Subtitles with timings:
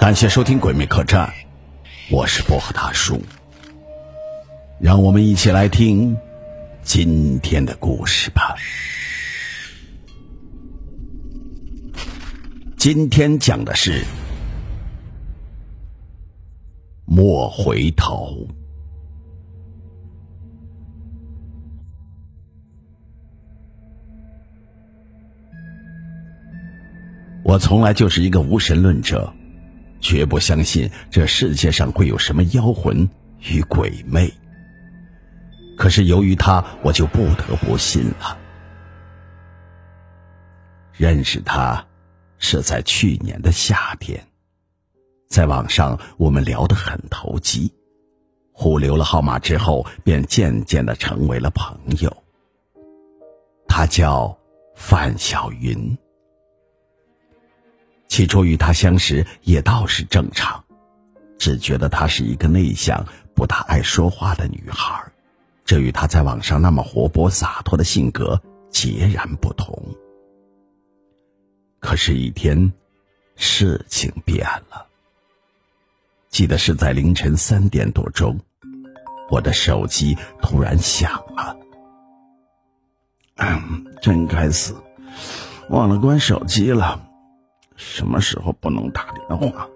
[0.00, 1.28] 感谢收听《鬼魅客栈》，
[2.10, 3.22] 我是薄荷大叔。
[4.80, 6.16] 让我们一起来听
[6.82, 8.56] 今天的故事吧。
[12.76, 14.04] 今天讲的是
[17.04, 18.48] 莫回头。
[27.46, 29.32] 我从来就是一个无神论者，
[30.00, 33.08] 绝不相信这世界上会有什么妖魂
[33.48, 34.28] 与鬼魅。
[35.78, 38.36] 可是由于他，我就不得不信了。
[40.92, 41.86] 认识他
[42.38, 44.26] 是在去年的夏天，
[45.28, 47.72] 在网上我们聊得很投机，
[48.50, 52.24] 互留了号码之后，便渐渐的成为了朋友。
[53.68, 54.36] 他叫
[54.74, 55.96] 范小云。
[58.16, 60.64] 起初与她相识也倒是正常，
[61.36, 63.04] 只觉得她是一个内向、
[63.34, 65.12] 不大爱说话的女孩，
[65.66, 69.94] 这与她在网上那么活泼洒脱的性格截然不同。
[71.78, 72.72] 可是，一天，
[73.34, 74.86] 事情变了。
[76.30, 78.40] 记得是在凌晨三点多钟，
[79.28, 81.54] 我的手机突然响了。
[83.34, 84.74] 嗯 真该死，
[85.68, 87.05] 忘了关手机了。
[87.76, 89.68] 什么时候不能打电话？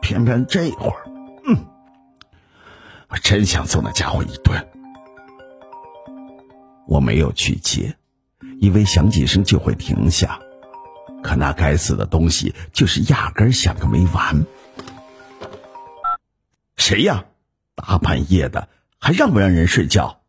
[0.00, 1.04] 偏偏这会儿，
[1.46, 1.66] 嗯，
[3.08, 4.66] 我真想揍那家伙一顿。
[6.86, 7.94] 我没有去接，
[8.60, 10.40] 以为响几声就会停下，
[11.22, 14.44] 可那该死的东西就是压根响个没完。
[16.76, 17.24] 谁呀？
[17.74, 20.19] 大半夜的，还让不让人睡觉？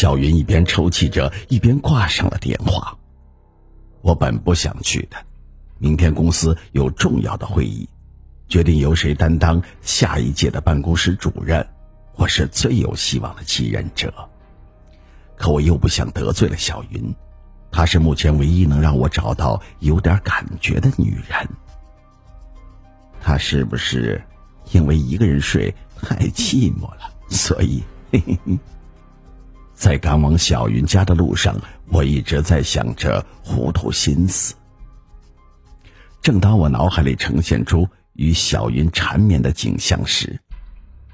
[0.00, 2.96] 小云一边抽泣着，一边挂上了电话。
[4.00, 5.18] 我本不想去的，
[5.76, 7.86] 明天公司有重要的会议，
[8.48, 11.68] 决定由谁担当下一届的办公室主任，
[12.16, 14.10] 我是最有希望的继任者。
[15.36, 17.14] 可我又不想得罪了小云，
[17.70, 21.46] 她是目前唯一能让我找到有点感觉的女人。
[23.20, 24.18] 她是不是
[24.72, 27.82] 因为一个人睡太寂寞了，所以？
[28.10, 28.58] 嘿嘿嘿。
[29.80, 31.56] 在赶往小云家的路上，
[31.88, 34.54] 我一直在想着糊涂心思。
[36.20, 40.38] 正当我脑海里呈现出与小云缠绵的景象时，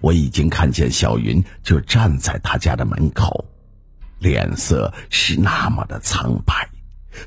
[0.00, 3.44] 我已经看见小云就站在他家的门口，
[4.18, 6.66] 脸色是那么的苍白，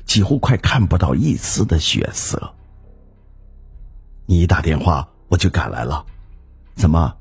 [0.04, 2.52] 几乎快看不到一丝的血色。
[4.26, 6.04] 你一打电话，我就赶来了，
[6.74, 7.16] 怎么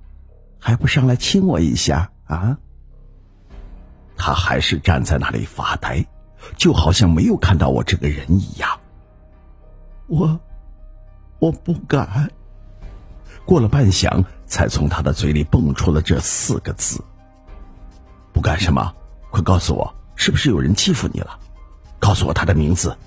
[0.57, 2.57] 还不上来亲我一下啊？
[4.17, 6.05] 他还是站在那里发呆，
[6.57, 8.79] 就好像没有看到我这个人一样。
[10.07, 10.39] 我，
[11.39, 12.29] 我不敢。
[13.45, 17.01] 过了半晌，才从他的嘴里蹦出了这四个字
[18.33, 18.93] ：“不干什么？
[19.29, 21.39] 快告诉我，是不是有人欺负你了？
[21.99, 22.97] 告诉我他的名字，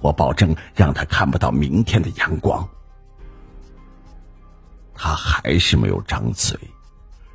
[0.00, 2.66] 我保证让他看不到明天的阳光。”
[4.92, 6.58] 他还是没有张嘴，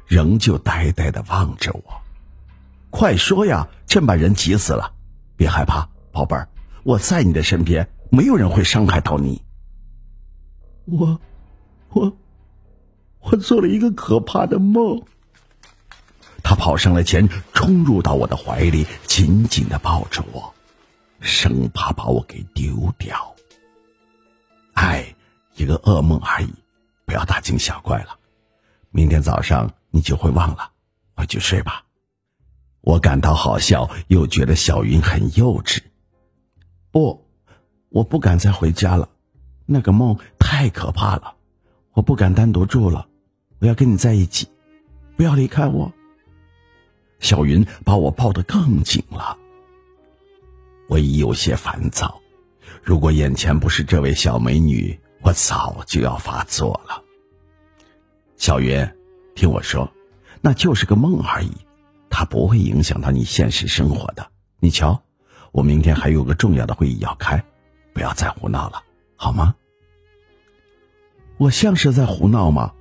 [0.08, 2.01] 仍旧呆呆的望着我。
[2.92, 3.68] 快说呀！
[3.88, 4.94] 真把人急死了。
[5.36, 6.48] 别害怕，宝贝儿，
[6.84, 9.42] 我在你的身边，没有人会伤害到你。
[10.86, 11.20] 我，
[11.90, 12.16] 我，
[13.22, 15.02] 我做了一个可怕的梦。
[16.44, 20.54] 他跑上了前，冲入到我的怀里，紧紧的抱着我，
[21.22, 23.36] 生怕把我给丢掉。
[24.74, 25.16] 哎，
[25.56, 26.54] 一个噩梦而已，
[27.06, 28.18] 不要大惊小怪了。
[28.90, 30.72] 明天早上你就会忘了，
[31.16, 31.84] 回去睡吧。
[32.82, 35.80] 我感到好笑，又觉得小云很幼稚。
[36.92, 37.26] 不，
[37.90, 39.08] 我不敢再回家了，
[39.66, 41.36] 那个梦太可怕了，
[41.94, 43.08] 我不敢单独住了，
[43.60, 44.48] 我要跟你在一起，
[45.16, 45.92] 不要离开我。
[47.20, 49.38] 小云把我抱得更紧了。
[50.90, 52.20] 我已有些烦躁，
[52.82, 57.02] 如果眼前不是这位小美女，我早就要发作了。
[58.38, 58.86] 小云，
[59.36, 59.88] 听我说，
[60.42, 61.52] 那就是个梦而已。
[62.12, 64.28] 它不会影响到你现实生活的。
[64.60, 65.02] 你瞧，
[65.52, 67.44] 我明天还有个重要的会议要开，
[67.94, 68.84] 不要再胡闹了，
[69.16, 69.56] 好吗？
[71.38, 72.74] 我像是在胡闹吗？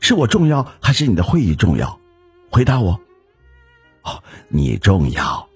[0.00, 1.98] 是我重要还是你的会议重要？
[2.50, 3.00] 回答我。
[4.02, 5.48] 哦，你重要。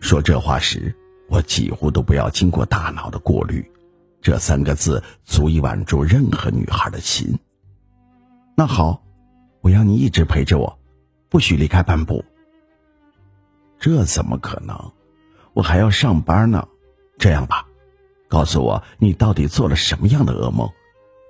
[0.00, 0.92] 说这话时，
[1.28, 3.64] 我几乎都不要经过大脑的过滤，
[4.20, 7.38] 这三个字足以挽住任何女孩的心。
[8.56, 9.00] 那好，
[9.60, 10.76] 我要你一直陪着我，
[11.32, 12.22] 不许离开半步。
[13.80, 14.92] 这怎么可能？
[15.54, 16.68] 我还要上班呢。
[17.18, 17.66] 这样吧，
[18.28, 20.68] 告诉我你到底做了什么样的噩梦，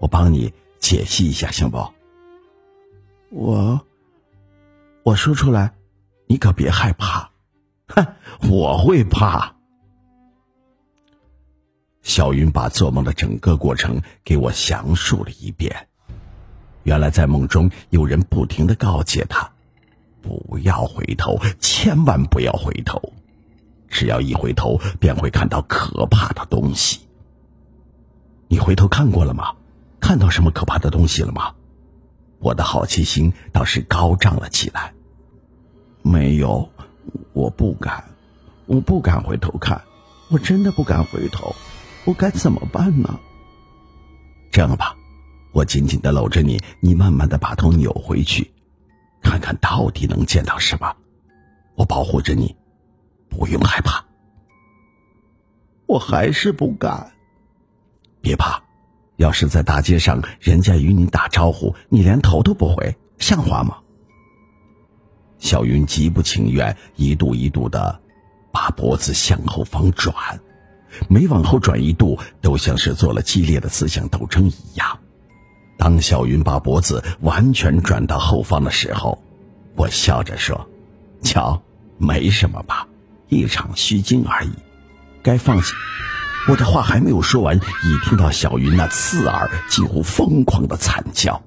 [0.00, 1.78] 我帮你解析一下，行不？
[3.30, 3.80] 我，
[5.04, 5.72] 我说出来，
[6.26, 7.30] 你可别害怕。
[7.86, 8.04] 哼，
[8.50, 9.54] 我会怕。
[12.02, 15.88] 小云把做梦的整个过程给我详述了一遍。
[16.82, 19.52] 原来在梦中有人不停的告诫他，
[20.22, 23.12] 不要回头，千万不要回头，
[23.88, 27.00] 只要一回头便会看到可怕的东西。
[28.48, 29.52] 你回头看过了吗？
[30.00, 31.52] 看到什么可怕的东西了吗？
[32.38, 34.92] 我的好奇心倒是高涨了起来。
[36.02, 36.68] 没有，
[37.32, 38.04] 我不敢，
[38.66, 39.80] 我不敢回头看，
[40.28, 41.54] 我真的不敢回头，
[42.04, 43.18] 我该怎么办呢？
[44.50, 44.96] 这样吧。
[45.52, 48.50] 我紧紧的搂着你，你慢慢的把头扭回去，
[49.32, 50.94] 看看到底能见到什么。
[51.74, 52.54] 我保护着你，
[53.30, 54.04] 不用害怕。
[55.86, 57.12] 我还是不敢。
[58.20, 58.62] 别怕，
[59.16, 63.78] 要是在大街上人家与你打招呼，你连头都不回，像话吗？
[65.38, 67.98] 小云极不情愿，一度一度的
[68.52, 70.14] 把脖子向后方转，
[71.08, 74.98] 每往后转一度，都像是做了激烈的思想斗争一样。
[75.82, 79.20] 当小云把脖子完全转到后方的时候，
[79.74, 80.68] 我笑着说
[81.22, 81.60] ：“瞧，
[81.98, 82.86] 没什么吧，
[83.28, 84.52] 一场虚惊而已，
[85.24, 85.74] 该放下。”
[86.48, 91.42] 我的话还没有说完，已听到小云那刺耳、几乎疯狂的惨叫：“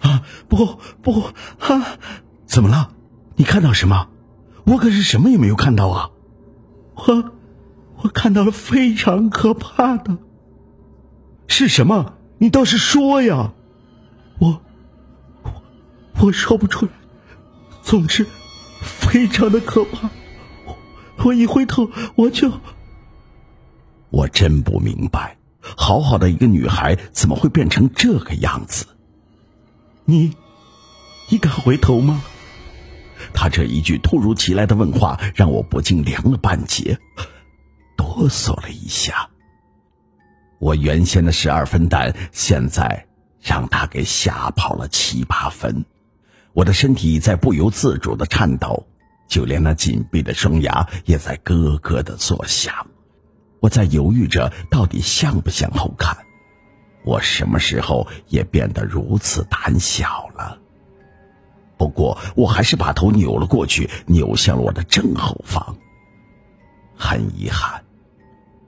[0.00, 1.22] 啊，不不
[1.58, 1.96] 啊！
[2.44, 2.90] 怎么了？
[3.36, 4.08] 你看到什么？
[4.64, 6.10] 我可是什么也没有看到啊！
[6.94, 7.32] 我
[8.02, 10.18] 我看到了非常可怕的，
[11.46, 12.12] 是什么？
[12.36, 13.54] 你倒是说呀！”
[14.38, 14.60] 我
[15.42, 15.62] 我
[16.20, 16.92] 我说不出来，
[17.82, 18.26] 总之
[18.80, 20.10] 非常的可怕。
[21.24, 22.52] 我一回头，我就
[24.10, 28.86] 我真不明白，好好的一个女孩怎么会变成这个样子？
[30.04, 30.34] 你
[31.28, 32.22] 你敢回头吗？
[33.32, 36.98] 他这一句突如其来的问话，让我不禁凉了半截，
[37.96, 39.30] 哆嗦了一下。
[40.58, 43.06] 我原先的十二分胆，现在。
[43.42, 45.84] 让他给吓跑了七八分，
[46.52, 48.86] 我的身体在不由自主的颤抖，
[49.28, 52.86] 就连那紧闭的双牙也在咯咯的作响。
[53.58, 56.16] 我在犹豫着，到底向不向后看？
[57.04, 60.58] 我什么时候也变得如此胆小了？
[61.76, 65.76] 不过，我还是把头扭了过去，扭向了我的正后方。
[66.94, 67.82] 很遗憾，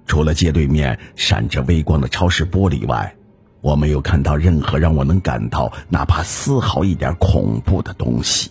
[0.04, 3.16] 除了街对面闪着微光的超市玻璃外。
[3.64, 8.50] 我没有看到任何让我能感到哪怕丝毫一点恐怖的东西。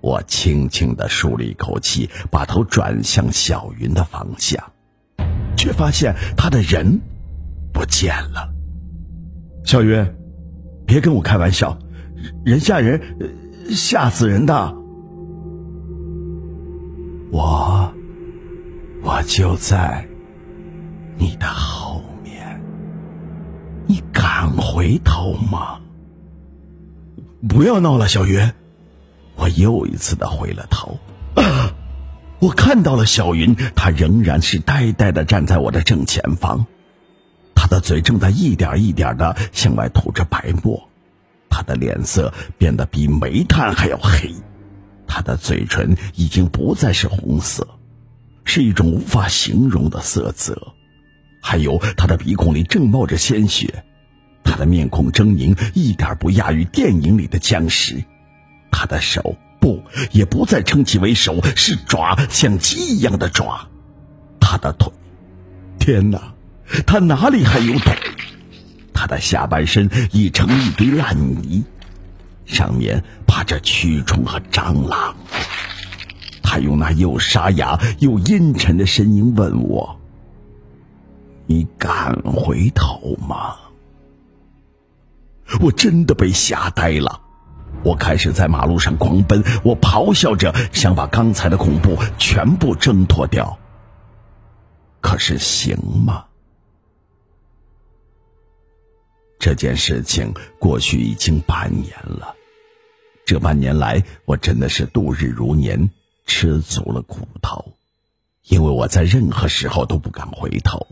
[0.00, 4.64] 我轻轻的舒了一口气，把头转向小云的方向，
[5.58, 7.02] 却发现他的人
[7.70, 8.50] 不见了。
[9.62, 10.14] 小云，
[10.86, 11.76] 别跟我开玩笑，
[12.46, 12.98] 人吓人，
[13.68, 14.74] 吓死人的。
[17.30, 17.92] 我，
[19.02, 20.08] 我就在
[21.18, 22.02] 你的后。
[24.74, 25.78] 回头吗？
[27.48, 28.52] 不要闹了，小云。
[29.36, 30.98] 我又一次的回了头。
[32.42, 36.66] 我看到了小云，她仍然是呆呆的站在我的正前方，
[37.54, 40.88] 她的嘴正在一点一点的向外吐着白沫，
[41.48, 44.34] 她的脸色变得比煤炭还要黑，
[45.06, 47.64] 她的嘴唇已经不再是红色，
[48.44, 50.72] 是一种无法形容的色泽。
[51.40, 53.84] 还有，她的鼻孔里正冒着鲜血，
[54.44, 58.04] 他的面孔狰狞，一点不亚于电影里的僵尸。
[58.70, 59.82] 他的手不，
[60.12, 63.68] 也不再称其为手，是爪，像鸡一样的爪。
[64.38, 64.92] 他的腿，
[65.78, 66.34] 天哪，
[66.86, 67.96] 他哪里还有腿？
[68.92, 71.64] 他的下半身已成一堆烂泥，
[72.44, 75.16] 上面爬着蛆虫和蟑螂。
[76.42, 79.98] 他用那又沙哑又阴沉的声音问我。
[81.46, 83.56] 你敢回头吗？
[85.60, 87.20] 我真的被吓呆了，
[87.84, 93.58] 我开始在马路上狂奔，我咆哮着想把刚才的恐怖全部挣脱掉。
[95.00, 96.24] 可是行吗？
[99.38, 102.34] 这件事情过去已经半年了，
[103.26, 105.90] 这半年来我真的是度日如年，
[106.24, 107.74] 吃足了苦头，
[108.44, 110.86] 因为我在任何时候都不敢回头。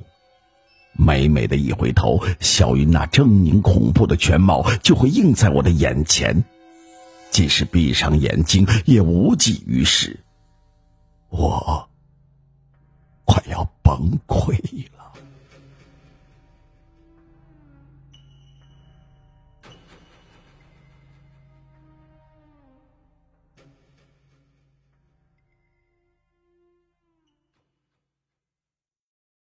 [0.94, 6.44] 美美的一回头，小云那狰狞恐怖的全貌就会映在我的眼前，
[7.30, 10.20] 即使闭上眼睛也无济于事。
[11.30, 11.88] 我
[13.25, 14.52] 快要崩溃
[14.91, 14.91] 了。